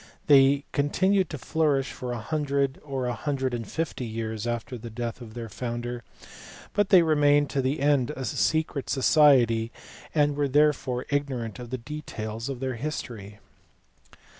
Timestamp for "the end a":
7.61-8.25